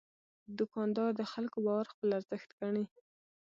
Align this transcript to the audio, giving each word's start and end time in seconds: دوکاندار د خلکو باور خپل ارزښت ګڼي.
دوکاندار 0.57 1.11
د 1.15 1.21
خلکو 1.31 1.57
باور 1.65 1.85
خپل 1.93 2.09
ارزښت 2.19 2.49
ګڼي. 2.59 2.85